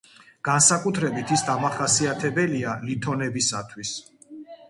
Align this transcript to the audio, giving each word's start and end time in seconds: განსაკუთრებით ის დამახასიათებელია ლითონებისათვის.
განსაკუთრებით 0.47 1.33
ის 1.35 1.43
დამახასიათებელია 1.49 2.73
ლითონებისათვის. 2.89 3.95